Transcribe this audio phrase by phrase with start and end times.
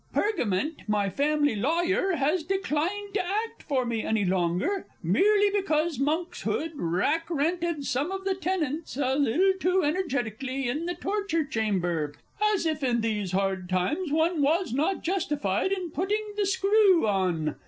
[0.15, 6.71] Pergament, my family lawyer, has declined to act for me any longer, merely because Monkshood
[6.73, 12.65] rack rented some of the tenants a little too energetically in the Torture Chamber as
[12.65, 17.57] if in these hard times one was not justified in putting the screw on!